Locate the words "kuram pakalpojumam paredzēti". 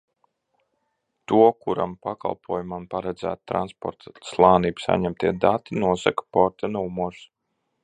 1.65-3.47